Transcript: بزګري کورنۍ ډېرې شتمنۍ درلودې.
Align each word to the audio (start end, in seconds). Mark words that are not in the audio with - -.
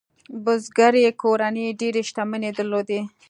بزګري 0.43 1.01
کورنۍ 1.21 1.67
ډېرې 1.79 2.01
شتمنۍ 2.09 2.51
درلودې. 2.57 3.01